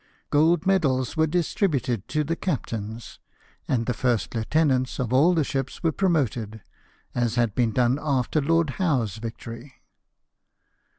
Gold 0.31 0.65
medals 0.65 1.15
were 1.15 1.27
distributed 1.27 2.07
to 2.07 2.23
the 2.23 2.35
captains, 2.35 3.19
and 3.67 3.85
the 3.85 3.93
first 3.93 4.33
lieutenants 4.33 4.97
of 4.97 5.13
all 5.13 5.35
the 5.35 5.43
ships 5.43 5.83
were 5.83 5.91
promoted, 5.91 6.63
as 7.13 7.35
had 7.35 7.53
been 7.53 7.71
done 7.71 7.99
after 8.01 8.41
Lord 8.41 8.71
Howe's 8.71 9.17
victory. 9.17 9.75